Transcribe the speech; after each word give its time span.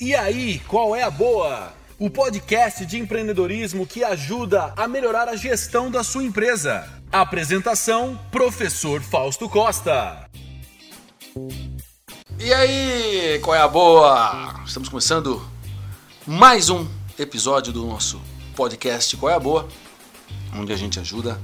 E 0.00 0.12
aí, 0.12 0.58
qual 0.66 0.96
é 0.96 1.04
a 1.04 1.10
boa? 1.10 1.72
O 2.00 2.10
podcast 2.10 2.84
de 2.84 2.98
empreendedorismo 2.98 3.86
que 3.86 4.02
ajuda 4.02 4.74
a 4.76 4.88
melhorar 4.88 5.28
a 5.28 5.36
gestão 5.36 5.88
da 5.88 6.02
sua 6.02 6.24
empresa. 6.24 6.84
Apresentação: 7.12 8.18
Professor 8.32 9.00
Fausto 9.00 9.48
Costa. 9.48 10.28
E 12.40 12.52
aí, 12.52 13.38
qual 13.38 13.54
é 13.54 13.60
a 13.60 13.68
boa? 13.68 14.64
Estamos 14.66 14.88
começando 14.88 15.40
mais 16.26 16.68
um 16.70 16.88
episódio 17.16 17.72
do 17.72 17.86
nosso 17.86 18.20
podcast 18.56 19.16
Qual 19.16 19.30
é 19.30 19.36
a 19.36 19.40
boa? 19.40 19.68
Onde 20.52 20.72
a 20.72 20.76
gente 20.76 20.98
ajuda 20.98 21.40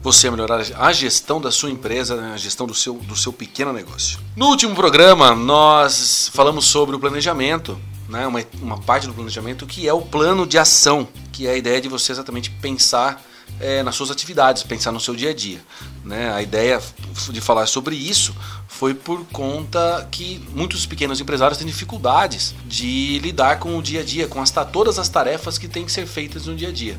você 0.00 0.28
a 0.28 0.30
melhorar 0.30 0.60
a 0.76 0.92
gestão 0.92 1.40
da 1.40 1.50
sua 1.50 1.70
empresa, 1.70 2.16
né, 2.16 2.32
a 2.32 2.36
gestão 2.36 2.66
do 2.66 2.74
seu, 2.74 2.94
do 2.94 3.16
seu 3.16 3.32
pequeno 3.32 3.72
negócio. 3.72 4.18
No 4.36 4.46
último 4.46 4.74
programa, 4.74 5.34
nós 5.34 6.30
falamos 6.32 6.66
sobre 6.66 6.94
o 6.94 7.00
planejamento, 7.00 7.78
né, 8.08 8.26
uma, 8.26 8.42
uma 8.60 8.78
parte 8.78 9.06
do 9.06 9.12
planejamento 9.12 9.66
que 9.66 9.86
é 9.86 9.92
o 9.92 10.00
plano 10.00 10.46
de 10.46 10.58
ação, 10.58 11.06
que 11.30 11.46
é 11.46 11.50
a 11.50 11.56
ideia 11.56 11.80
de 11.80 11.88
você 11.88 12.12
exatamente 12.12 12.50
pensar 12.50 13.22
é, 13.60 13.82
nas 13.82 13.94
suas 13.94 14.10
atividades, 14.10 14.62
pensar 14.62 14.92
no 14.92 15.00
seu 15.00 15.14
dia 15.14 15.30
a 15.30 15.34
dia. 15.34 15.60
Né? 16.04 16.32
A 16.32 16.42
ideia 16.42 16.80
de 17.30 17.40
falar 17.40 17.66
sobre 17.66 17.96
isso 17.96 18.34
foi 18.66 18.94
por 18.94 19.24
conta 19.26 20.06
que 20.10 20.44
muitos 20.54 20.86
pequenos 20.86 21.20
empresários 21.20 21.58
têm 21.58 21.66
dificuldades 21.66 22.54
de 22.66 23.18
lidar 23.18 23.58
com 23.58 23.76
o 23.76 23.82
dia 23.82 24.00
a 24.00 24.04
dia, 24.04 24.26
com 24.26 24.40
as, 24.40 24.52
todas 24.72 24.98
as 24.98 25.08
tarefas 25.08 25.58
que 25.58 25.68
têm 25.68 25.84
que 25.84 25.92
ser 25.92 26.06
feitas 26.06 26.46
no 26.46 26.54
dia 26.54 26.68
a 26.68 26.72
dia. 26.72 26.98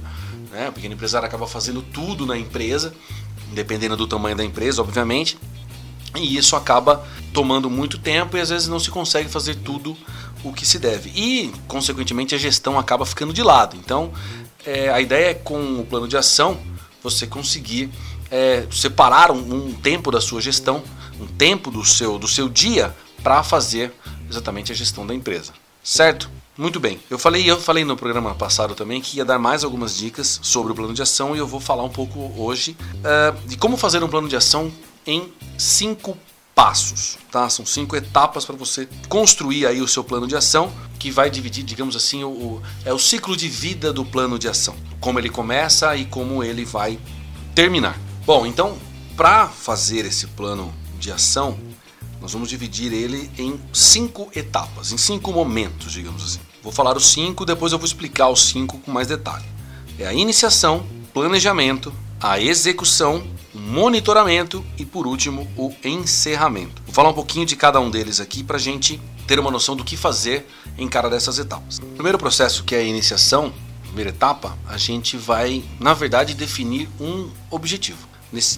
Né? 0.51 0.69
O 0.69 0.73
pequeno 0.73 0.93
empresário 0.93 1.27
acaba 1.27 1.47
fazendo 1.47 1.81
tudo 1.81 2.25
na 2.25 2.37
empresa, 2.37 2.93
dependendo 3.53 3.95
do 3.95 4.07
tamanho 4.07 4.35
da 4.35 4.43
empresa, 4.43 4.81
obviamente, 4.81 5.37
e 6.15 6.37
isso 6.37 6.55
acaba 6.55 7.05
tomando 7.31 7.69
muito 7.69 7.97
tempo 7.97 8.35
e 8.35 8.41
às 8.41 8.49
vezes 8.49 8.67
não 8.67 8.79
se 8.79 8.89
consegue 8.89 9.29
fazer 9.29 9.55
tudo 9.55 9.95
o 10.43 10.53
que 10.53 10.65
se 10.65 10.79
deve. 10.79 11.09
E, 11.15 11.51
consequentemente, 11.67 12.35
a 12.35 12.37
gestão 12.37 12.77
acaba 12.79 13.05
ficando 13.05 13.33
de 13.33 13.43
lado. 13.43 13.75
Então, 13.75 14.11
é, 14.65 14.89
a 14.89 14.99
ideia 15.01 15.31
é 15.31 15.33
com 15.33 15.79
o 15.79 15.85
plano 15.85 16.07
de 16.07 16.17
ação 16.17 16.59
você 17.01 17.25
conseguir 17.25 17.89
é, 18.29 18.65
separar 18.71 19.31
um, 19.31 19.67
um, 19.67 19.73
tempo 19.73 20.11
da 20.11 20.21
sua 20.21 20.41
gestão, 20.41 20.83
um 21.19 21.25
tempo 21.25 21.71
do 21.71 21.83
seu, 21.83 22.17
do 22.17 22.27
seu 22.27 22.49
dia 22.49 22.95
para 23.23 23.43
fazer 23.43 23.93
exatamente 24.29 24.71
a 24.71 24.75
gestão 24.75 25.05
da 25.05 25.13
empresa. 25.13 25.53
Certo? 25.83 26.29
Muito 26.57 26.79
bem. 26.79 26.99
Eu 27.09 27.17
falei, 27.17 27.49
eu 27.49 27.59
falei 27.59 27.85
no 27.85 27.95
programa 27.95 28.35
passado 28.35 28.75
também 28.75 28.99
que 28.99 29.17
ia 29.17 29.23
dar 29.23 29.39
mais 29.39 29.63
algumas 29.63 29.95
dicas 29.95 30.39
sobre 30.43 30.73
o 30.73 30.75
plano 30.75 30.93
de 30.93 31.01
ação 31.01 31.33
e 31.33 31.39
eu 31.39 31.47
vou 31.47 31.61
falar 31.61 31.83
um 31.83 31.89
pouco 31.89 32.33
hoje 32.37 32.75
uh, 32.95 33.47
de 33.47 33.55
como 33.55 33.77
fazer 33.77 34.03
um 34.03 34.09
plano 34.09 34.27
de 34.27 34.35
ação 34.35 34.69
em 35.07 35.31
cinco 35.57 36.17
passos, 36.59 37.17
tá? 37.31 37.49
São 37.49 37.65
cinco 37.65 37.95
etapas 37.95 38.43
para 38.43 38.53
você 38.53 38.85
construir 39.07 39.65
aí 39.65 39.81
o 39.81 39.87
seu 39.87 40.03
plano 40.03 40.27
de 40.27 40.35
ação, 40.35 40.69
que 40.99 41.09
vai 41.09 41.29
dividir, 41.29 41.63
digamos 41.63 41.95
assim, 41.95 42.21
o, 42.25 42.27
o, 42.27 42.61
é 42.83 42.91
o 42.91 42.99
ciclo 42.99 43.37
de 43.37 43.47
vida 43.47 43.93
do 43.93 44.03
plano 44.03 44.37
de 44.37 44.49
ação, 44.49 44.75
como 44.99 45.17
ele 45.17 45.29
começa 45.29 45.95
e 45.95 46.03
como 46.03 46.43
ele 46.43 46.65
vai 46.65 46.99
terminar. 47.55 47.97
Bom, 48.25 48.45
então, 48.45 48.77
para 49.15 49.47
fazer 49.47 50.03
esse 50.03 50.27
plano 50.27 50.73
de 50.99 51.09
ação, 51.13 51.57
nós 52.19 52.33
vamos 52.33 52.49
dividir 52.49 52.91
ele 52.91 53.31
em 53.37 53.57
cinco 53.71 54.29
etapas, 54.35 54.91
em 54.91 54.97
cinco 54.97 55.31
momentos, 55.31 55.93
digamos 55.93 56.25
assim. 56.25 56.41
Vou 56.61 56.73
falar 56.73 56.97
os 56.97 57.07
cinco, 57.07 57.45
depois 57.45 57.71
eu 57.71 57.79
vou 57.79 57.85
explicar 57.85 58.27
os 58.27 58.49
cinco 58.49 58.79
com 58.79 58.91
mais 58.91 59.07
detalhe. 59.07 59.45
É 59.97 60.05
a 60.05 60.13
iniciação, 60.13 60.85
planejamento, 61.13 61.93
a 62.21 62.39
execução, 62.39 63.23
o 63.55 63.57
monitoramento 63.57 64.63
e, 64.77 64.85
por 64.85 65.07
último, 65.07 65.49
o 65.55 65.73
encerramento. 65.83 66.81
Vou 66.85 66.93
falar 66.93 67.09
um 67.09 67.13
pouquinho 67.13 67.45
de 67.45 67.55
cada 67.55 67.79
um 67.79 67.89
deles 67.89 68.19
aqui 68.19 68.43
para 68.43 68.57
a 68.57 68.59
gente 68.59 68.99
ter 69.25 69.39
uma 69.39 69.49
noção 69.49 69.75
do 69.75 69.85
que 69.85 69.95
fazer 69.95 70.45
em 70.77 70.87
cada 70.89 71.09
dessas 71.09 71.39
etapas. 71.39 71.77
O 71.79 71.85
primeiro 71.85 72.17
processo, 72.17 72.63
que 72.65 72.75
é 72.75 72.79
a 72.79 72.83
iniciação, 72.83 73.53
primeira 73.83 74.09
etapa, 74.09 74.57
a 74.67 74.77
gente 74.77 75.15
vai, 75.15 75.63
na 75.79 75.93
verdade, 75.93 76.33
definir 76.33 76.89
um 76.99 77.29
objetivo. 77.49 78.07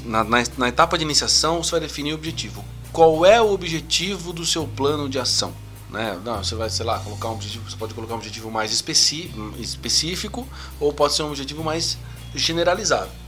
Na, 0.05 0.23
na, 0.23 0.43
na 0.57 0.67
etapa 0.67 0.97
de 0.97 1.03
iniciação, 1.03 1.63
você 1.63 1.71
vai 1.71 1.81
definir 1.81 2.13
o 2.13 2.15
objetivo. 2.15 2.65
Qual 2.91 3.25
é 3.25 3.39
o 3.39 3.53
objetivo 3.53 4.33
do 4.33 4.45
seu 4.45 4.67
plano 4.67 5.07
de 5.07 5.19
ação? 5.19 5.53
Né? 5.89 6.19
Não, 6.25 6.43
você 6.43 6.55
vai, 6.55 6.69
sei 6.69 6.85
lá, 6.85 6.99
colocar 6.99 7.29
um 7.29 7.33
objetivo, 7.33 7.69
você 7.69 7.77
pode 7.77 7.93
colocar 7.93 8.15
um 8.15 8.17
objetivo 8.17 8.49
mais 8.49 8.71
específico 8.71 10.47
ou 10.79 10.91
pode 10.91 11.13
ser 11.13 11.23
um 11.23 11.27
objetivo 11.27 11.63
mais 11.63 11.97
generalizado. 12.33 13.20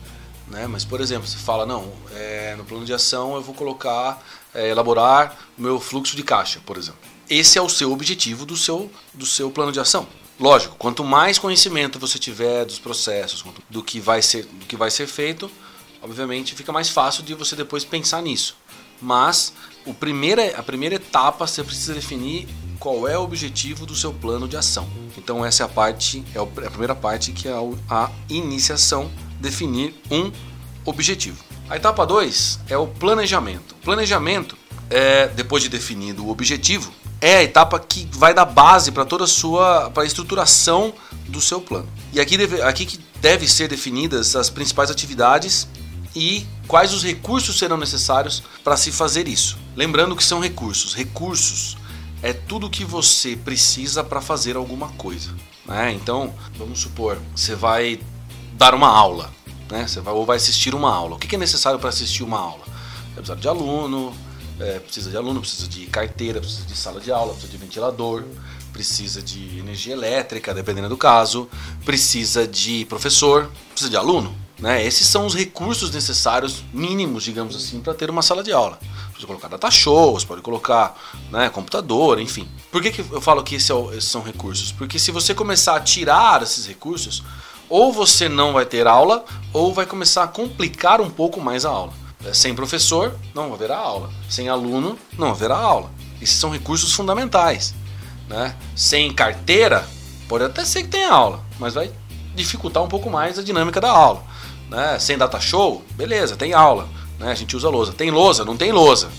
Né? 0.48 0.68
Mas, 0.68 0.84
por 0.86 1.02
exemplo, 1.02 1.28
você 1.28 1.38
fala, 1.38 1.66
não, 1.66 1.92
é, 2.12 2.56
no 2.58 2.66
plano 2.66 2.86
de 2.86 2.94
ação 2.94 3.36
eu 3.36 3.42
vou 3.42 3.56
colocar, 3.56 4.24
é, 4.54 4.70
elaborar 4.70 5.38
o 5.58 5.62
meu 5.62 5.80
fluxo 5.80 6.16
de 6.16 6.24
caixa, 6.24 6.60
por 6.66 6.78
exemplo. 6.78 7.00
Esse 7.30 7.58
é 7.58 7.62
o 7.62 7.70
seu 7.70 7.92
objetivo 7.92 8.46
do 8.46 8.58
seu, 8.58 8.92
do 9.14 9.26
seu 9.26 9.50
plano 9.50 9.72
de 9.72 9.80
ação. 9.80 10.08
Lógico, 10.40 10.76
quanto 10.78 11.04
mais 11.04 11.38
conhecimento 11.38 12.00
você 12.00 12.18
tiver 12.18 12.66
dos 12.66 12.80
processos, 12.80 13.44
do 13.70 13.84
que 13.84 14.00
vai 14.00 14.22
ser, 14.22 14.46
do 14.46 14.66
que 14.66 14.76
vai 14.76 14.92
ser 14.92 15.08
feito, 15.08 15.50
obviamente 16.02 16.56
fica 16.56 16.72
mais 16.72 16.90
fácil 16.90 17.24
de 17.24 17.34
você 17.34 17.56
depois 17.56 17.86
pensar 17.86 18.22
nisso. 18.22 18.58
Mas 19.02 19.54
o 19.86 19.94
primeira, 19.94 20.58
a 20.58 20.64
primeira 20.64 20.96
etapa 20.96 21.46
você 21.46 21.64
precisa 21.64 21.94
definir 21.94 22.48
qual 22.80 23.08
é 23.08 23.18
o 23.18 23.22
objetivo 23.22 23.86
do 23.86 23.96
seu 23.96 24.14
plano 24.14 24.48
de 24.48 24.58
ação. 24.58 24.88
Então 25.18 25.46
essa 25.46 25.64
é 25.64 25.66
a 25.66 25.70
parte, 25.70 26.24
é 26.34 26.40
a 26.40 26.46
primeira 26.70 26.96
parte 26.96 27.32
que 27.32 27.48
é 27.48 27.54
a 27.90 28.12
iniciação, 28.28 29.12
definir 29.40 29.96
um 30.12 30.32
objetivo. 30.86 31.44
A 31.70 31.78
etapa 31.78 32.06
2 32.06 32.60
é 32.70 32.78
o 32.78 32.88
planejamento. 32.88 33.76
planejamento 33.84 34.58
é 34.90 35.28
depois 35.28 35.64
de 35.64 35.70
definido 35.70 36.26
o 36.26 36.30
objetivo, 36.30 36.92
é 37.22 37.38
a 37.38 37.44
etapa 37.44 37.80
que 37.80 38.08
vai 38.12 38.34
dar 38.34 38.46
base 38.46 38.92
para 38.92 39.06
toda 39.06 39.24
a 39.24 39.28
sua 39.28 39.90
para 39.92 40.04
a 40.04 40.06
estruturação 40.06 40.94
do 41.28 41.40
seu 41.40 41.62
plano. 41.62 41.88
E 42.12 42.20
aqui 42.20 42.38
deve, 42.38 42.62
aqui 42.62 42.86
que 42.86 43.00
deve 43.22 43.48
ser 43.48 43.70
definidas 43.70 44.36
as 44.36 44.50
principais 44.50 44.92
atividades 44.92 45.68
e 46.16 46.46
quais 46.68 46.94
os 46.94 47.04
recursos 47.04 47.58
serão 47.58 47.78
necessários 47.78 48.44
para 48.64 48.76
se 48.76 48.92
fazer 48.92 49.28
isso. 49.28 49.58
Lembrando 49.76 50.16
que 50.16 50.24
são 50.24 50.40
recursos. 50.40 50.94
Recursos 50.94 51.78
é 52.22 52.34
tudo 52.34 52.70
que 52.70 52.86
você 52.86 53.36
precisa 53.36 54.04
para 54.04 54.22
fazer 54.22 54.56
alguma 54.56 54.90
coisa. 54.90 55.34
Né? 55.66 55.94
Então, 55.94 56.34
vamos 56.58 56.82
supor, 56.82 57.18
você 57.36 57.56
vai 57.56 58.00
dar 58.54 58.74
uma 58.74 58.88
aula, 58.88 59.32
né? 59.70 59.88
você 59.88 60.00
vai, 60.00 60.14
ou 60.14 60.26
vai 60.26 60.38
assistir 60.38 60.74
uma 60.74 60.94
aula. 60.94 61.16
O 61.16 61.20
que 61.20 61.36
é 61.36 61.40
necessário 61.40 61.80
para 61.80 61.90
assistir 61.90 62.24
uma 62.24 62.40
aula? 62.40 62.64
Vai 63.14 63.16
precisar 63.16 63.36
de 63.36 63.48
aluno, 63.48 64.14
é, 64.60 64.80
precisa 64.80 65.10
de 65.10 65.18
aluno, 65.18 65.40
precisa 65.40 65.68
de 65.68 65.86
carteira, 65.88 66.40
precisa 66.40 66.66
de 66.66 66.76
sala 66.76 67.00
de 67.00 67.12
aula, 67.12 67.34
precisa 67.34 67.52
de 67.52 67.58
ventilador, 67.58 68.24
precisa 68.72 69.22
de 69.22 69.60
energia 69.60 69.94
elétrica, 69.94 70.54
dependendo 70.54 70.90
do 70.90 70.98
caso, 70.98 71.48
precisa 71.86 72.48
de 72.48 72.86
professor, 72.86 73.50
precisa 73.72 73.90
de 73.90 73.98
aluno. 73.98 74.36
Né? 74.60 74.86
Esses 74.86 75.08
são 75.08 75.26
os 75.26 75.36
recursos 75.36 75.92
necessários 75.92 76.64
mínimos, 76.74 77.24
digamos 77.24 77.56
assim, 77.56 77.82
para 77.82 77.94
ter 77.94 78.10
uma 78.10 78.22
sala 78.22 78.44
de 78.44 78.52
aula. 78.52 78.80
Pode 79.12 79.26
colocar 79.26 79.48
data 79.48 79.70
show, 79.70 80.14
você 80.14 80.26
pode 80.26 80.42
colocar 80.42 80.96
né, 81.30 81.50
computador, 81.50 82.20
enfim. 82.20 82.48
Por 82.72 82.82
que, 82.82 82.92
que 82.92 83.02
eu 83.02 83.22
falo 83.22 83.44
que 83.44 83.56
é 83.56 83.58
esses 83.58 84.06
são 84.06 84.22
recursos? 84.22 84.72
Porque 84.72 84.98
se 84.98 85.12
você 85.12 85.36
começar 85.36 85.76
a 85.76 85.82
tirar 85.82 86.42
esses 86.42 86.66
recursos, 86.66 87.24
ou 87.70 87.92
você 87.92 88.30
não 88.30 88.54
vai 88.54 88.66
ter 88.66 88.88
aula, 88.88 89.26
ou 89.52 89.74
vai 89.74 89.86
começar 89.86 90.24
a 90.24 90.28
complicar 90.28 91.02
um 91.02 91.10
pouco 91.10 91.42
mais 91.42 91.66
a 91.66 91.70
aula. 91.70 91.94
É, 92.26 92.34
sem 92.34 92.56
professor, 92.56 93.16
não 93.34 93.54
haverá 93.54 93.78
aula. 93.78 94.10
Sem 94.30 94.50
aluno, 94.50 94.98
não 95.18 95.30
haverá 95.30 95.58
aula. 95.58 95.92
Esses 96.22 96.38
são 96.38 96.50
recursos 96.50 96.94
fundamentais. 96.94 97.74
Né? 98.30 98.56
Sem 98.76 99.14
carteira, 99.14 99.88
pode 100.28 100.46
até 100.46 100.64
ser 100.64 100.84
que 100.84 100.90
tenha 100.90 101.12
aula, 101.12 101.44
mas 101.60 101.74
vai 101.74 101.92
dificultar 102.34 102.82
um 102.82 102.88
pouco 102.88 103.10
mais 103.10 103.38
a 103.38 103.44
dinâmica 103.44 103.80
da 103.82 103.92
aula 103.92 104.24
né? 104.74 104.98
Sem 105.00 105.18
data 105.18 105.40
show, 105.40 105.84
beleza, 105.92 106.36
tem 106.36 106.54
aula, 106.54 106.90
né? 107.20 107.32
A 107.32 107.36
gente 107.36 107.56
usa 107.56 107.70
lousa. 107.70 107.94
Tem 107.94 108.10
lousa, 108.10 108.44
não 108.44 108.58
tem 108.58 108.72
lousa, 108.72 109.10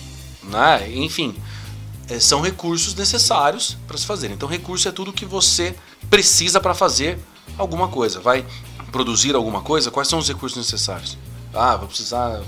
né? 0.43 0.91
Enfim, 0.93 1.35
é, 2.09 2.19
são 2.19 2.41
recursos 2.41 2.95
necessários 2.95 3.77
para 3.87 3.97
se 3.97 4.05
fazer. 4.05 4.31
Então, 4.31 4.49
recurso 4.49 4.89
é 4.89 4.93
tudo 4.93 5.13
que 5.13 5.25
você 5.25 5.75
precisa 6.11 6.61
para 6.61 6.75
fazer 6.75 7.19
alguma 7.59 7.89
coisa. 7.89 8.21
Vai 8.21 8.45
produzir 8.91 9.35
alguma 9.35 9.61
coisa? 9.61 9.91
Quais 9.91 10.09
são 10.09 10.19
os 10.19 10.29
recursos 10.29 10.59
necessários? 10.59 11.17
Ah, 11.53 11.77
vai 11.77 11.87
precisar, 11.87 12.43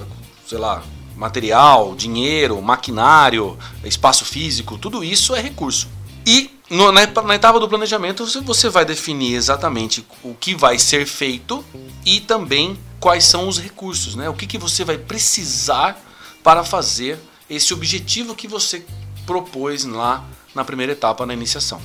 sei 0.46 0.58
lá, 0.58 0.82
material, 1.16 1.94
dinheiro, 1.94 2.60
maquinário, 2.60 3.58
espaço 3.84 4.24
físico, 4.24 4.78
tudo 4.78 5.02
isso 5.02 5.34
é 5.34 5.40
recurso. 5.40 5.88
E 6.26 6.50
no, 6.68 6.90
na, 6.90 7.06
na, 7.06 7.34
etapa 7.34 7.60
do 7.60 7.68
planejamento 7.68 8.26
você 8.42 8.68
vai 8.68 8.84
definir 8.84 9.34
exatamente 9.34 10.04
o 10.22 10.34
que 10.34 10.54
vai 10.54 10.78
ser 10.78 11.06
feito 11.06 11.64
e 12.04 12.20
também 12.20 12.78
quais 12.98 13.24
são 13.24 13.48
os 13.48 13.58
recursos, 13.58 14.16
né? 14.16 14.28
O 14.28 14.34
que, 14.34 14.46
que 14.46 14.58
você 14.58 14.84
vai 14.84 14.98
precisar 14.98 16.00
para 16.42 16.64
fazer 16.64 17.18
esse 17.48 17.72
objetivo 17.72 18.34
que 18.34 18.48
você 18.48 18.84
propôs 19.24 19.84
lá 19.84 20.24
na 20.54 20.64
primeira 20.64 20.92
etapa 20.92 21.26
na 21.26 21.34
iniciação. 21.34 21.80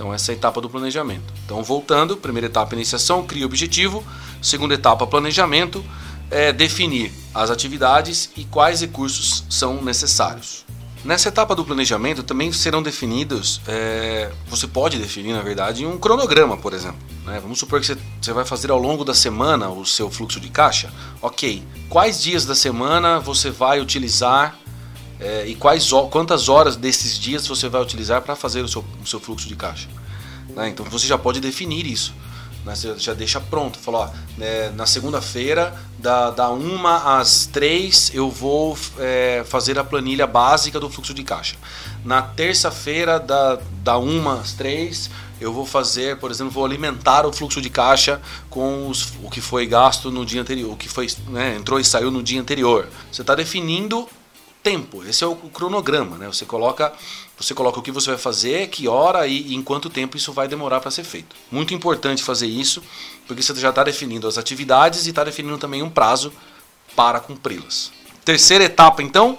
Então 0.00 0.14
essa 0.14 0.32
é 0.32 0.34
a 0.34 0.38
etapa 0.38 0.62
do 0.62 0.70
planejamento. 0.70 1.30
Então 1.44 1.62
voltando, 1.62 2.16
primeira 2.16 2.46
etapa 2.46 2.74
iniciação, 2.74 3.22
cria 3.26 3.44
objetivo, 3.44 4.02
segunda 4.40 4.72
etapa 4.72 5.06
planejamento, 5.06 5.84
é 6.30 6.54
definir 6.54 7.12
as 7.34 7.50
atividades 7.50 8.30
e 8.34 8.44
quais 8.46 8.80
recursos 8.80 9.44
são 9.50 9.82
necessários. 9.82 10.64
Nessa 11.04 11.28
etapa 11.28 11.54
do 11.54 11.66
planejamento 11.66 12.22
também 12.22 12.50
serão 12.50 12.82
definidos, 12.82 13.60
é, 13.68 14.30
você 14.48 14.66
pode 14.66 14.98
definir, 14.98 15.34
na 15.34 15.42
verdade, 15.42 15.84
um 15.84 15.98
cronograma, 15.98 16.56
por 16.56 16.72
exemplo. 16.72 16.98
Né? 17.26 17.38
Vamos 17.38 17.58
supor 17.58 17.78
que 17.78 17.86
você, 17.86 17.98
você 18.22 18.32
vai 18.32 18.46
fazer 18.46 18.70
ao 18.70 18.78
longo 18.78 19.04
da 19.04 19.12
semana 19.12 19.68
o 19.68 19.84
seu 19.84 20.10
fluxo 20.10 20.40
de 20.40 20.48
caixa. 20.48 20.90
Ok, 21.20 21.62
quais 21.90 22.22
dias 22.22 22.46
da 22.46 22.54
semana 22.54 23.20
você 23.20 23.50
vai 23.50 23.80
utilizar 23.80 24.58
é, 25.20 25.46
e 25.46 25.54
quais, 25.54 25.90
quantas 26.10 26.48
horas 26.48 26.76
desses 26.76 27.18
dias 27.18 27.46
você 27.46 27.68
vai 27.68 27.82
utilizar 27.82 28.22
para 28.22 28.34
fazer 28.34 28.62
o 28.62 28.68
seu, 28.68 28.84
o 29.02 29.06
seu 29.06 29.20
fluxo 29.20 29.46
de 29.46 29.54
caixa? 29.54 29.88
Né? 30.48 30.68
Então 30.68 30.84
você 30.86 31.06
já 31.06 31.18
pode 31.18 31.40
definir 31.40 31.86
isso. 31.86 32.14
Né? 32.64 32.74
Você 32.74 32.98
já 32.98 33.12
deixa 33.12 33.38
pronto. 33.38 33.78
Falou, 33.78 34.10
né, 34.38 34.70
na 34.70 34.86
segunda-feira, 34.86 35.74
da, 35.98 36.30
da 36.30 36.50
1 36.50 36.86
às 36.86 37.46
3, 37.46 38.12
eu 38.14 38.30
vou 38.30 38.78
é, 38.98 39.44
fazer 39.46 39.78
a 39.78 39.84
planilha 39.84 40.26
básica 40.26 40.80
do 40.80 40.88
fluxo 40.88 41.12
de 41.12 41.22
caixa. 41.22 41.56
Na 42.04 42.22
terça-feira, 42.22 43.20
da, 43.20 43.58
da 43.82 43.98
1 43.98 44.28
às 44.30 44.52
3, 44.54 45.10
eu 45.40 45.52
vou 45.52 45.66
fazer, 45.66 46.18
por 46.18 46.30
exemplo, 46.30 46.52
vou 46.52 46.64
alimentar 46.64 47.26
o 47.26 47.32
fluxo 47.32 47.60
de 47.60 47.70
caixa 47.70 48.20
com 48.48 48.88
os, 48.88 49.12
o 49.22 49.30
que 49.30 49.40
foi 49.40 49.66
gasto 49.66 50.10
no 50.10 50.24
dia 50.24 50.40
anterior, 50.40 50.72
o 50.72 50.76
que 50.76 50.88
foi 50.88 51.08
né, 51.28 51.56
entrou 51.56 51.80
e 51.80 51.84
saiu 51.84 52.10
no 52.10 52.22
dia 52.22 52.40
anterior. 52.40 52.88
Você 53.10 53.22
está 53.22 53.34
definindo 53.34 54.06
tempo. 54.62 55.04
Esse 55.04 55.24
é 55.24 55.26
o 55.26 55.34
cronograma, 55.36 56.16
né? 56.16 56.26
Você 56.26 56.44
coloca, 56.44 56.92
você 57.38 57.54
coloca 57.54 57.78
o 57.78 57.82
que 57.82 57.90
você 57.90 58.10
vai 58.10 58.18
fazer, 58.18 58.68
que 58.68 58.88
hora 58.88 59.26
e, 59.26 59.54
em 59.54 59.62
quanto 59.62 59.90
tempo 59.90 60.16
isso 60.16 60.32
vai 60.32 60.48
demorar 60.48 60.80
para 60.80 60.90
ser 60.90 61.04
feito. 61.04 61.34
Muito 61.50 61.74
importante 61.74 62.22
fazer 62.22 62.46
isso, 62.46 62.82
porque 63.26 63.42
você 63.42 63.54
já 63.54 63.70
está 63.70 63.82
definindo 63.82 64.26
as 64.26 64.38
atividades 64.38 65.06
e 65.06 65.10
está 65.10 65.24
definindo 65.24 65.58
também 65.58 65.82
um 65.82 65.90
prazo 65.90 66.32
para 66.94 67.20
cumpri-las. 67.20 67.90
Terceira 68.24 68.64
etapa, 68.64 69.02
então, 69.02 69.38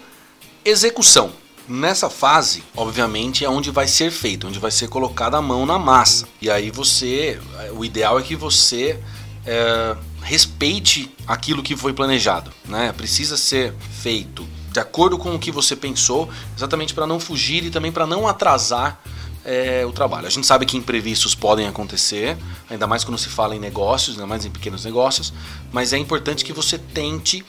execução. 0.66 1.32
Nessa 1.68 2.10
fase, 2.10 2.64
obviamente, 2.76 3.46
é 3.46 3.50
onde 3.50 3.72
vai 3.72 3.88
ser 3.88 4.12
feito, 4.12 4.48
onde 4.48 4.60
vai 4.60 4.72
ser 4.72 4.90
colocada 4.90 5.38
a 5.38 5.42
mão 5.42 5.66
na 5.66 5.78
massa. 5.78 6.28
E 6.42 6.50
aí 6.50 6.72
você, 6.72 7.40
o 7.74 7.86
ideal 7.86 8.20
é 8.20 8.24
que 8.24 8.36
você 8.36 9.00
é, 9.46 9.96
respeite 10.22 11.10
aquilo 11.26 11.64
que 11.64 11.78
foi 11.78 11.94
planejado, 11.94 12.52
né? 12.66 12.92
Precisa 12.92 13.38
ser 13.38 13.74
feito 14.02 14.46
de 14.72 14.80
acordo 14.80 15.18
com 15.18 15.36
o 15.36 15.40
que 15.40 15.52
você 15.52 15.76
pensou, 15.76 16.30
exatamente 16.56 16.94
para 16.94 17.06
não 17.06 17.20
fugir 17.20 17.66
e 17.66 17.70
também 17.70 17.92
para 17.92 18.08
não 18.08 18.28
atrasar 18.28 19.02
é, 19.44 19.86
o 19.86 19.92
trabalho. 19.92 20.28
A 20.28 20.30
gente 20.30 20.48
sabe 20.48 20.66
que 20.66 20.78
imprevistos 20.78 21.36
podem 21.36 21.68
acontecer, 21.68 22.38
ainda 22.70 22.88
mais 22.88 23.04
quando 23.04 23.18
se 23.18 23.28
fala 23.28 23.56
em 23.56 23.60
negócios, 23.60 24.16
ainda 24.16 24.28
mais 24.28 24.46
em 24.46 24.52
pequenos 24.52 24.86
negócios, 24.86 25.34
mas 25.72 25.94
é 25.94 25.98
importante 25.98 26.46
que 26.46 26.54
você 26.54 26.78
tente 26.78 27.46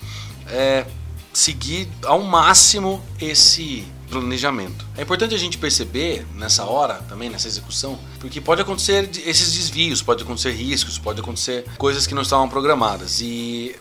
é, 0.49 0.85
seguir 1.33 1.89
ao 2.05 2.23
máximo 2.23 3.03
esse 3.21 3.87
planejamento. 4.13 4.85
É 4.97 5.03
importante 5.03 5.35
a 5.35 5.39
gente 5.39 5.59
perceber 5.59 6.27
nessa 6.35 6.65
hora, 6.65 6.95
também 7.09 7.31
nessa 7.31 7.49
execução, 7.49 7.99
porque 8.21 8.41
pode 8.41 8.61
acontecer 8.61 9.09
esses 9.25 9.55
desvios, 9.55 10.03
pode 10.03 10.23
acontecer 10.23 10.53
riscos, 10.53 10.99
pode 10.99 11.21
acontecer 11.21 11.65
coisas 11.79 12.07
que 12.07 12.15
não 12.15 12.23
estavam 12.23 12.49
programadas. 12.49 13.21
E 13.21 13.75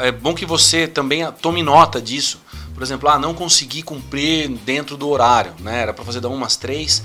é, 0.00 0.08
é 0.08 0.12
bom 0.12 0.34
que 0.34 0.44
você 0.44 0.86
também 0.86 1.30
tome 1.40 1.62
nota 1.62 2.00
disso. 2.00 2.40
Por 2.74 2.82
exemplo, 2.82 3.08
ah, 3.08 3.18
não 3.18 3.34
consegui 3.34 3.82
cumprir 3.82 4.48
dentro 4.48 4.96
do 4.96 5.08
horário, 5.08 5.52
né? 5.60 5.82
Era 5.82 5.92
para 5.92 6.04
fazer 6.04 6.20
da 6.20 6.28
1 6.28 6.44
às 6.44 6.56
3, 6.56 7.02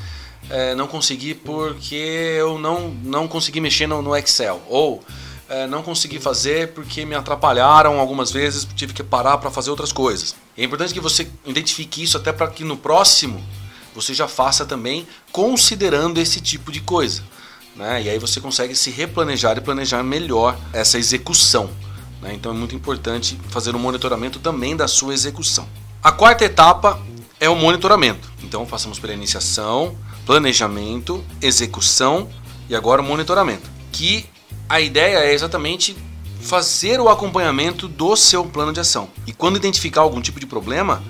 é, 0.49 0.75
não 0.75 0.87
consegui 0.87 1.33
porque 1.33 1.95
eu 1.95 2.59
não, 2.59 2.89
não 3.03 3.27
consegui 3.27 3.59
mexer 3.59 3.87
no, 3.87 4.01
no 4.01 4.15
Excel. 4.15 4.61
Ou 4.67 5.03
é, 5.49 5.65
não 5.67 5.81
consegui 5.81 6.19
fazer 6.19 6.73
porque 6.73 7.05
me 7.05 7.15
atrapalharam 7.15 7.99
algumas 7.99 8.31
vezes, 8.31 8.67
tive 8.75 8.93
que 8.93 9.03
parar 9.03 9.37
para 9.37 9.49
fazer 9.49 9.69
outras 9.69 9.91
coisas. 9.91 10.35
É 10.57 10.63
importante 10.63 10.93
que 10.93 10.99
você 10.99 11.27
identifique 11.45 12.03
isso 12.03 12.17
até 12.17 12.31
para 12.31 12.47
que 12.47 12.63
no 12.63 12.77
próximo 12.77 13.43
você 13.95 14.13
já 14.13 14.27
faça 14.27 14.65
também 14.65 15.07
considerando 15.31 16.19
esse 16.19 16.39
tipo 16.39 16.71
de 16.71 16.79
coisa. 16.79 17.23
Né? 17.75 18.03
E 18.03 18.09
aí 18.09 18.19
você 18.19 18.39
consegue 18.39 18.75
se 18.75 18.91
replanejar 18.91 19.57
e 19.57 19.61
planejar 19.61 20.03
melhor 20.03 20.57
essa 20.71 20.97
execução. 20.97 21.69
Né? 22.21 22.33
Então 22.33 22.51
é 22.51 22.55
muito 22.55 22.75
importante 22.75 23.39
fazer 23.49 23.75
um 23.75 23.79
monitoramento 23.79 24.39
também 24.39 24.75
da 24.75 24.87
sua 24.87 25.13
execução. 25.13 25.67
A 26.03 26.11
quarta 26.11 26.45
etapa 26.45 27.01
é 27.39 27.49
o 27.49 27.55
monitoramento. 27.55 28.31
Então 28.43 28.65
façamos 28.65 28.99
pela 28.99 29.13
iniciação, 29.13 29.97
planejamento, 30.25 31.23
execução 31.41 32.29
e 32.69 32.75
agora 32.75 33.01
o 33.01 33.05
monitoramento. 33.05 33.69
Que 33.91 34.25
a 34.69 34.79
ideia 34.79 35.17
é 35.17 35.33
exatamente 35.33 35.95
fazer 36.43 36.99
o 36.99 37.09
acompanhamento 37.09 37.87
do 37.87 38.15
seu 38.15 38.45
plano 38.45 38.73
de 38.73 38.79
ação. 38.79 39.09
E 39.25 39.33
quando 39.33 39.55
identificar 39.55 40.01
algum 40.01 40.21
tipo 40.21 40.39
de 40.39 40.45
problema, 40.45 41.01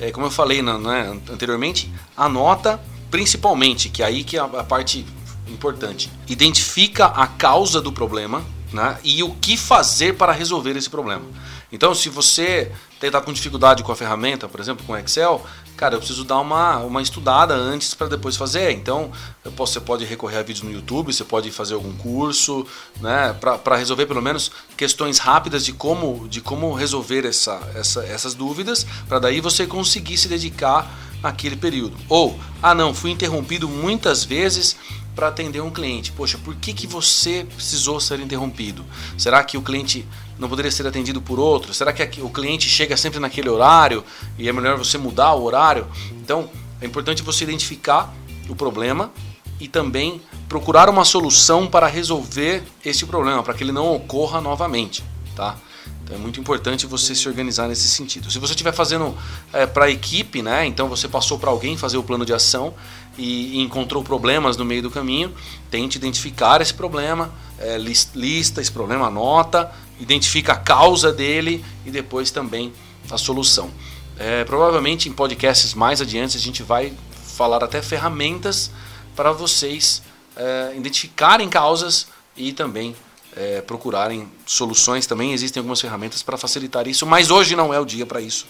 é, 0.00 0.10
como 0.10 0.26
eu 0.26 0.30
falei 0.30 0.62
né, 0.62 1.18
anteriormente, 1.30 1.92
anota 2.16 2.80
principalmente, 3.10 3.88
que 3.88 4.02
é 4.02 4.06
aí 4.06 4.24
que 4.24 4.36
é 4.36 4.40
a 4.40 4.64
parte 4.64 5.04
importante. 5.46 6.10
Identifica 6.28 7.06
a 7.06 7.26
causa 7.26 7.80
do 7.80 7.92
problema 7.92 8.44
né, 8.72 8.98
e 9.02 9.22
o 9.22 9.30
que 9.34 9.56
fazer 9.56 10.14
para 10.14 10.32
resolver 10.32 10.76
esse 10.76 10.90
problema. 10.90 11.24
Então, 11.70 11.94
se 11.94 12.08
você 12.08 12.72
está 13.00 13.20
com 13.20 13.32
dificuldade 13.32 13.82
com 13.82 13.92
a 13.92 13.96
ferramenta, 13.96 14.48
por 14.48 14.58
exemplo, 14.58 14.84
com 14.86 14.96
Excel, 14.96 15.44
cara, 15.76 15.94
eu 15.94 15.98
preciso 15.98 16.24
dar 16.24 16.40
uma, 16.40 16.78
uma 16.78 17.02
estudada 17.02 17.54
antes 17.54 17.94
para 17.94 18.08
depois 18.08 18.36
fazer. 18.36 18.72
Então, 18.72 19.12
posso, 19.54 19.74
você 19.74 19.80
pode 19.80 20.04
recorrer 20.04 20.38
a 20.38 20.42
vídeos 20.42 20.62
no 20.62 20.72
YouTube, 20.72 21.12
você 21.12 21.24
pode 21.24 21.50
fazer 21.50 21.74
algum 21.74 21.94
curso, 21.94 22.66
né, 23.00 23.36
para 23.40 23.76
resolver 23.76 24.06
pelo 24.06 24.22
menos 24.22 24.50
questões 24.76 25.18
rápidas 25.18 25.64
de 25.64 25.72
como, 25.72 26.26
de 26.28 26.40
como 26.40 26.72
resolver 26.72 27.26
essa, 27.26 27.60
essa, 27.74 28.04
essas 28.04 28.34
dúvidas, 28.34 28.86
para 29.06 29.18
daí 29.18 29.40
você 29.40 29.66
conseguir 29.66 30.16
se 30.16 30.26
dedicar 30.26 30.90
naquele 31.22 31.56
período. 31.56 31.96
Ou, 32.08 32.38
ah 32.62 32.74
não, 32.74 32.94
fui 32.94 33.10
interrompido 33.10 33.68
muitas 33.68 34.24
vezes 34.24 34.76
para 35.18 35.26
atender 35.26 35.60
um 35.60 35.68
cliente. 35.68 36.12
Poxa, 36.12 36.38
por 36.38 36.54
que, 36.54 36.72
que 36.72 36.86
você 36.86 37.44
precisou 37.52 37.98
ser 37.98 38.20
interrompido? 38.20 38.84
Será 39.16 39.42
que 39.42 39.58
o 39.58 39.62
cliente 39.62 40.06
não 40.38 40.48
poderia 40.48 40.70
ser 40.70 40.86
atendido 40.86 41.20
por 41.20 41.40
outro? 41.40 41.74
Será 41.74 41.92
que 41.92 42.22
o 42.22 42.30
cliente 42.30 42.68
chega 42.68 42.96
sempre 42.96 43.18
naquele 43.18 43.48
horário 43.48 44.04
e 44.38 44.48
é 44.48 44.52
melhor 44.52 44.78
você 44.78 44.96
mudar 44.96 45.34
o 45.34 45.42
horário? 45.42 45.88
Então, 46.12 46.48
é 46.80 46.86
importante 46.86 47.20
você 47.20 47.42
identificar 47.42 48.14
o 48.48 48.54
problema 48.54 49.10
e 49.58 49.66
também 49.66 50.22
procurar 50.48 50.88
uma 50.88 51.04
solução 51.04 51.66
para 51.66 51.88
resolver 51.88 52.62
esse 52.84 53.04
problema, 53.04 53.42
para 53.42 53.54
que 53.54 53.64
ele 53.64 53.72
não 53.72 53.92
ocorra 53.92 54.40
novamente, 54.40 55.02
tá? 55.34 55.58
Então 56.04 56.16
é 56.16 56.20
muito 56.20 56.40
importante 56.40 56.86
você 56.86 57.14
se 57.14 57.28
organizar 57.28 57.68
nesse 57.68 57.86
sentido. 57.86 58.30
Se 58.30 58.38
você 58.38 58.52
estiver 58.52 58.72
fazendo 58.72 59.14
é, 59.52 59.66
para 59.66 59.84
a 59.84 59.90
equipe, 59.90 60.40
né? 60.40 60.64
Então 60.64 60.88
você 60.88 61.06
passou 61.06 61.38
para 61.38 61.50
alguém 61.50 61.76
fazer 61.76 61.98
o 61.98 62.02
plano 62.02 62.24
de 62.24 62.32
ação 62.32 62.72
e, 63.18 63.60
encontrou 63.60 64.02
problemas 64.02 64.56
no 64.56 64.64
meio 64.64 64.82
do 64.82 64.90
caminho, 64.90 65.34
tente 65.70 65.98
identificar 65.98 66.60
esse 66.60 66.72
problema, 66.72 67.32
é, 67.58 67.76
lista 67.76 68.60
esse 68.60 68.72
problema, 68.72 69.06
anota, 69.06 69.70
identifica 70.00 70.52
a 70.52 70.56
causa 70.56 71.12
dele 71.12 71.64
e 71.84 71.90
depois 71.90 72.30
também 72.30 72.72
a 73.10 73.18
solução. 73.18 73.70
É, 74.18 74.44
provavelmente 74.44 75.08
em 75.08 75.12
podcasts 75.12 75.74
mais 75.74 76.00
adiante 76.00 76.36
a 76.36 76.40
gente 76.40 76.62
vai 76.62 76.92
falar 77.36 77.62
até 77.62 77.80
ferramentas 77.82 78.70
para 79.14 79.32
vocês 79.32 80.02
é, 80.36 80.72
identificarem 80.76 81.48
causas 81.48 82.08
e 82.36 82.52
também 82.52 82.94
é, 83.36 83.60
procurarem 83.60 84.28
soluções 84.46 85.06
também. 85.06 85.32
Existem 85.32 85.60
algumas 85.60 85.80
ferramentas 85.80 86.22
para 86.22 86.36
facilitar 86.36 86.86
isso, 86.88 87.06
mas 87.06 87.30
hoje 87.30 87.54
não 87.54 87.74
é 87.74 87.80
o 87.80 87.84
dia 87.84 88.06
para 88.06 88.20
isso 88.20 88.46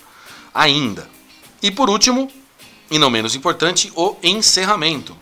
ainda. 0.54 1.09
E 1.62 1.71
por 1.71 1.90
último, 1.90 2.31
e 2.90 2.99
não 2.99 3.11
menos 3.11 3.35
importante, 3.35 3.92
o 3.95 4.16
encerramento. 4.23 5.16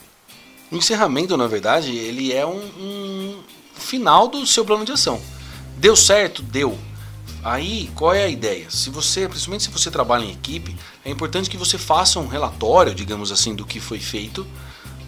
O 0.71 0.77
encerramento, 0.77 1.37
na 1.37 1.47
verdade, 1.47 1.97
ele 1.97 2.33
é 2.33 2.45
um, 2.45 2.65
um 2.79 3.43
final 3.75 4.29
do 4.29 4.47
seu 4.47 4.65
plano 4.65 4.85
de 4.85 4.93
ação. 4.93 5.21
Deu 5.77 5.95
certo? 5.95 6.43
Deu. 6.43 6.79
Aí, 7.43 7.91
qual 7.95 8.13
é 8.13 8.25
a 8.25 8.29
ideia? 8.29 8.69
Se 8.71 8.91
você, 8.91 9.29
principalmente 9.29 9.65
se 9.65 9.71
você 9.71 9.91
trabalha 9.91 10.25
em 10.25 10.33
equipe, 10.33 10.77
é 11.05 11.11
importante 11.11 11.49
que 11.49 11.57
você 11.57 11.79
faça 11.79 12.19
um 12.19 12.27
relatório, 12.27 12.95
digamos 12.95 13.31
assim, 13.31 13.55
do 13.55 13.65
que 13.65 13.79
foi 13.79 14.01
feito 14.01 14.47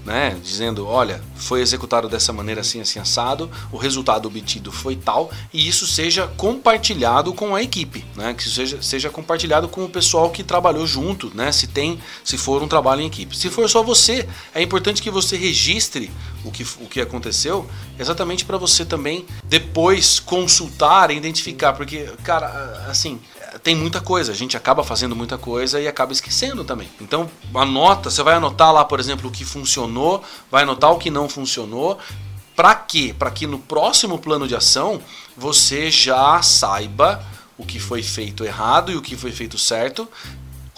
né, 0.09 0.35
dizendo, 0.43 0.87
olha, 0.87 1.21
foi 1.37 1.61
executado 1.61 2.09
dessa 2.09 2.33
maneira 2.33 2.63
assim, 2.63 2.81
assim, 2.81 2.99
assado, 2.99 3.51
o 3.71 3.77
resultado 3.77 4.27
obtido 4.27 4.73
foi 4.73 4.97
tal, 4.97 5.31
e 5.53 5.69
isso 5.69 5.87
seja 5.87 6.27
compartilhado 6.27 7.35
com 7.35 7.55
a 7.55 7.63
equipe, 7.63 8.07
né, 8.17 8.33
que 8.33 8.49
seja, 8.49 8.81
seja 8.81 9.11
compartilhado 9.11 9.69
com 9.69 9.85
o 9.85 9.89
pessoal 9.89 10.31
que 10.31 10.43
trabalhou 10.43 10.87
junto, 10.87 11.31
né, 11.37 11.53
se 11.53 11.67
tem, 11.67 12.01
se 12.25 12.39
for 12.39 12.63
um 12.63 12.69
trabalho 12.69 13.03
em 13.03 13.07
equipe. 13.07 13.37
Se 13.37 13.51
for 13.51 13.69
só 13.69 13.83
você, 13.83 14.27
é 14.55 14.63
importante 14.63 15.03
que 15.03 15.11
você 15.11 15.37
registre 15.37 16.11
o 16.43 16.51
que, 16.51 16.63
o 16.81 16.89
que 16.89 17.03
aconteceu, 17.03 17.69
exatamente 17.99 18.47
para 18.47 18.57
você 18.57 18.87
também 18.87 19.27
depois 19.45 20.19
consultar 20.19 21.11
identificar, 21.11 21.75
porque, 21.75 22.11
cara, 22.25 22.87
assim, 22.89 23.21
tem 23.63 23.75
muita 23.75 24.01
coisa, 24.01 24.33
a 24.33 24.35
gente 24.35 24.57
acaba 24.57 24.85
fazendo 24.85 25.17
muita 25.17 25.39
coisa 25.39 25.81
e 25.81 25.89
acaba 25.89 26.13
esquecendo 26.13 26.65
também. 26.65 26.89
Então, 27.01 27.31
anota, 27.55 28.11
você 28.11 28.23
vai 28.23 28.35
anotar 28.35 28.73
lá, 28.73 28.85
por 28.85 29.01
exemplo, 29.01 29.29
o 29.29 29.33
que 29.33 29.45
funcionou, 29.45 30.23
vai 30.51 30.63
anotar 30.63 30.93
o 30.93 30.99
que 30.99 31.11
não 31.11 31.29
funcionou. 31.29 31.99
Para 32.55 32.75
quê? 32.75 33.15
Para 33.17 33.31
que 33.31 33.47
no 33.47 33.59
próximo 33.59 34.19
plano 34.19 34.49
de 34.49 34.55
ação 34.55 35.01
você 35.37 35.91
já 35.91 36.43
saiba 36.43 37.25
o 37.57 37.65
que 37.65 37.79
foi 37.79 38.03
feito 38.03 38.45
errado 38.45 38.93
e 38.93 38.97
o 38.97 39.03
que 39.03 39.17
foi 39.17 39.33
feito 39.33 39.59
certo, 39.59 40.09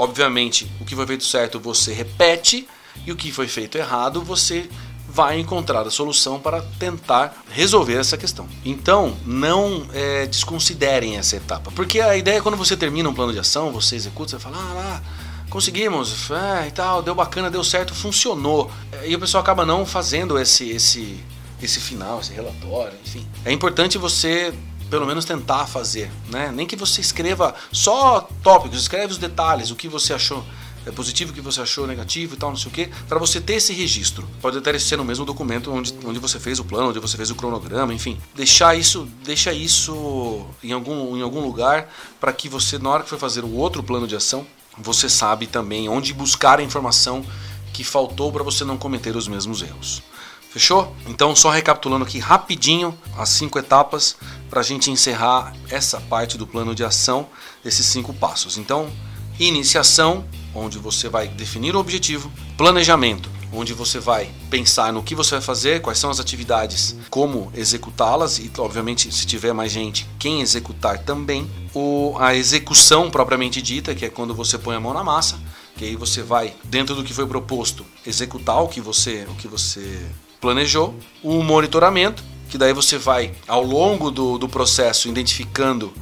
Obviamente, 0.00 0.66
o 0.80 0.84
que 0.86 0.96
foi 0.96 1.06
feito 1.06 1.26
certo 1.26 1.60
você 1.60 1.92
repete 1.92 2.66
e 3.04 3.12
o 3.12 3.16
que 3.16 3.30
foi 3.30 3.46
feito 3.46 3.76
errado 3.76 4.22
você 4.22 4.66
vai 5.12 5.38
encontrar 5.38 5.86
a 5.86 5.90
solução 5.90 6.38
para 6.38 6.62
tentar 6.78 7.42
resolver 7.50 7.96
essa 7.96 8.16
questão. 8.16 8.48
Então, 8.64 9.16
não 9.26 9.86
é, 9.92 10.26
desconsiderem 10.26 11.16
essa 11.16 11.36
etapa, 11.36 11.70
porque 11.72 12.00
a 12.00 12.16
ideia 12.16 12.38
é 12.38 12.40
quando 12.40 12.56
você 12.56 12.76
termina 12.76 13.08
um 13.08 13.14
plano 13.14 13.32
de 13.32 13.38
ação, 13.38 13.72
você 13.72 13.96
executa, 13.96 14.30
você 14.30 14.38
fala, 14.38 14.56
ah 14.58 14.72
lá, 14.74 15.02
conseguimos, 15.50 16.30
é, 16.30 16.68
e 16.68 16.70
tal, 16.70 17.02
deu 17.02 17.14
bacana, 17.14 17.50
deu 17.50 17.64
certo, 17.64 17.94
funcionou. 17.94 18.70
E 19.04 19.14
o 19.14 19.18
pessoal 19.18 19.42
acaba 19.42 19.66
não 19.66 19.84
fazendo 19.84 20.38
esse, 20.38 20.70
esse, 20.70 21.18
esse 21.60 21.80
final, 21.80 22.20
esse 22.20 22.32
relatório, 22.32 22.96
enfim. 23.04 23.26
É 23.44 23.52
importante 23.52 23.98
você 23.98 24.54
pelo 24.88 25.06
menos 25.06 25.24
tentar 25.24 25.66
fazer, 25.66 26.10
né? 26.28 26.50
Nem 26.52 26.66
que 26.66 26.74
você 26.74 27.00
escreva 27.00 27.54
só 27.70 28.28
tópicos, 28.42 28.80
escreve 28.80 29.12
os 29.12 29.18
detalhes, 29.18 29.70
o 29.70 29.76
que 29.76 29.86
você 29.86 30.12
achou 30.12 30.44
é 30.86 30.90
positivo, 30.90 31.32
o 31.32 31.34
que 31.34 31.40
você 31.40 31.60
achou 31.60 31.86
negativo 31.86 32.34
e 32.34 32.36
tal, 32.36 32.50
não 32.50 32.56
sei 32.56 32.70
o 32.70 32.74
que, 32.74 32.86
para 33.08 33.18
você 33.18 33.40
ter 33.40 33.54
esse 33.54 33.72
registro. 33.72 34.28
Pode 34.40 34.58
até 34.58 34.78
ser 34.78 34.96
no 34.96 35.04
mesmo 35.04 35.24
documento 35.24 35.72
onde, 35.72 35.94
onde 36.04 36.18
você 36.18 36.40
fez 36.40 36.58
o 36.58 36.64
plano, 36.64 36.90
onde 36.90 36.98
você 36.98 37.16
fez 37.16 37.30
o 37.30 37.34
cronograma, 37.34 37.92
enfim. 37.92 38.18
Deixar 38.34 38.74
isso, 38.74 39.08
deixa 39.24 39.52
isso 39.52 40.46
em 40.62 40.72
algum, 40.72 41.16
em 41.16 41.22
algum 41.22 41.40
lugar 41.40 41.92
para 42.18 42.32
que 42.32 42.48
você, 42.48 42.78
na 42.78 42.90
hora 42.90 43.02
que 43.02 43.10
for 43.10 43.18
fazer 43.18 43.44
o 43.44 43.54
outro 43.54 43.82
plano 43.82 44.06
de 44.06 44.16
ação, 44.16 44.46
você 44.78 45.08
sabe 45.08 45.46
também 45.46 45.88
onde 45.88 46.12
buscar 46.12 46.58
a 46.58 46.62
informação 46.62 47.24
que 47.72 47.84
faltou 47.84 48.32
para 48.32 48.42
você 48.42 48.64
não 48.64 48.76
cometer 48.76 49.16
os 49.16 49.28
mesmos 49.28 49.62
erros. 49.62 50.02
Fechou? 50.50 50.96
Então, 51.06 51.36
só 51.36 51.48
recapitulando 51.48 52.04
aqui 52.04 52.18
rapidinho 52.18 52.98
as 53.16 53.28
cinco 53.28 53.56
etapas 53.56 54.16
para 54.48 54.60
a 54.60 54.64
gente 54.64 54.90
encerrar 54.90 55.54
essa 55.68 56.00
parte 56.00 56.36
do 56.36 56.44
plano 56.44 56.74
de 56.74 56.82
ação, 56.82 57.28
desses 57.62 57.86
cinco 57.86 58.12
passos. 58.12 58.58
Então, 58.58 58.90
iniciação, 59.38 60.24
onde 60.54 60.78
você 60.78 61.08
vai 61.08 61.28
definir 61.28 61.74
o 61.74 61.78
objetivo, 61.78 62.30
planejamento, 62.56 63.28
onde 63.52 63.72
você 63.72 63.98
vai 63.98 64.30
pensar 64.48 64.92
no 64.92 65.02
que 65.02 65.14
você 65.14 65.32
vai 65.32 65.40
fazer, 65.40 65.80
quais 65.80 65.98
são 65.98 66.10
as 66.10 66.20
atividades, 66.20 66.96
como 67.08 67.50
executá-las 67.54 68.38
e, 68.38 68.50
obviamente, 68.58 69.12
se 69.12 69.26
tiver 69.26 69.52
mais 69.52 69.72
gente, 69.72 70.06
quem 70.18 70.40
executar 70.40 70.98
também. 70.98 71.50
O, 71.74 72.16
a 72.18 72.34
execução 72.34 73.10
propriamente 73.10 73.60
dita, 73.60 73.94
que 73.94 74.04
é 74.04 74.10
quando 74.10 74.34
você 74.34 74.58
põe 74.58 74.76
a 74.76 74.80
mão 74.80 74.94
na 74.94 75.04
massa, 75.04 75.38
que 75.76 75.84
aí 75.84 75.96
você 75.96 76.22
vai, 76.22 76.54
dentro 76.64 76.94
do 76.94 77.04
que 77.04 77.14
foi 77.14 77.26
proposto, 77.26 77.84
executar 78.06 78.62
o 78.62 78.68
que 78.68 78.80
você, 78.80 79.26
o 79.28 79.34
que 79.34 79.48
você 79.48 80.00
planejou, 80.40 80.94
o 81.22 81.42
monitoramento, 81.42 82.22
que 82.48 82.58
daí 82.58 82.72
você 82.72 82.98
vai, 82.98 83.32
ao 83.46 83.62
longo 83.62 84.10
do, 84.10 84.36
do 84.36 84.48
processo, 84.48 85.08
identificando 85.08 85.92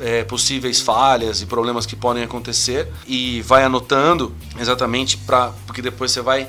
é, 0.00 0.24
possíveis 0.24 0.80
falhas 0.80 1.40
e 1.40 1.46
problemas 1.46 1.86
que 1.86 1.96
podem 1.96 2.22
acontecer 2.22 2.88
e 3.06 3.42
vai 3.42 3.64
anotando 3.64 4.34
exatamente 4.58 5.16
para 5.16 5.52
porque 5.66 5.82
depois 5.82 6.10
você 6.12 6.20
vai 6.20 6.48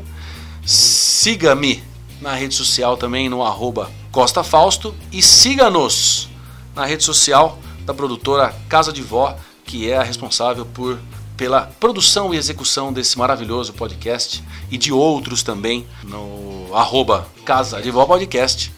Siga-me 0.65 1.83
na 2.21 2.33
rede 2.33 2.55
social 2.55 2.97
também 2.97 3.29
no 3.29 3.43
arroba 3.43 3.91
Costa 4.11 4.43
Fausto 4.43 4.95
e 5.11 5.21
siga-nos 5.21 6.27
na 6.75 6.85
rede 6.85 7.03
social 7.03 7.59
da 7.85 7.93
produtora 7.93 8.53
Casa 8.67 8.91
de 8.91 9.01
Vó, 9.01 9.37
que 9.65 9.89
é 9.89 9.97
a 9.97 10.03
responsável 10.03 10.65
por 10.65 10.99
pela 11.37 11.61
produção 11.79 12.33
e 12.33 12.37
execução 12.37 12.91
desse 12.91 13.17
maravilhoso 13.17 13.71
podcast 13.71 14.43
e 14.71 14.77
de 14.77 14.91
outros 14.91 15.43
também 15.43 15.85
no 16.03 16.75
arroba 16.75 17.27
Casa 17.45 17.79
de 17.79 17.91
Vó 17.91 18.05
Podcast. 18.05 18.73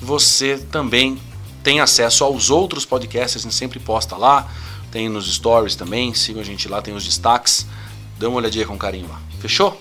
Você 0.00 0.58
também 0.58 1.16
tem 1.62 1.80
acesso 1.80 2.24
aos 2.24 2.50
outros 2.50 2.84
podcasts, 2.84 3.40
a 3.40 3.42
gente 3.42 3.54
sempre 3.54 3.78
posta 3.78 4.16
lá, 4.16 4.48
tem 4.90 5.08
nos 5.08 5.32
stories 5.32 5.76
também, 5.76 6.12
sigam 6.12 6.42
a 6.42 6.44
gente 6.44 6.68
lá, 6.68 6.82
tem 6.82 6.94
os 6.94 7.04
destaques, 7.04 7.64
dê 8.18 8.26
uma 8.26 8.38
olhadinha 8.38 8.66
com 8.66 8.76
carinho 8.76 9.08
lá. 9.08 9.20
Fechou? 9.38 9.80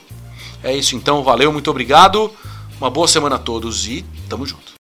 É 0.62 0.76
isso 0.76 0.96
então, 0.96 1.24
valeu, 1.24 1.52
muito 1.52 1.70
obrigado, 1.72 2.32
uma 2.80 2.90
boa 2.90 3.08
semana 3.08 3.38
a 3.38 3.40
todos 3.40 3.88
e 3.88 4.06
tamo 4.28 4.46
junto. 4.46 4.78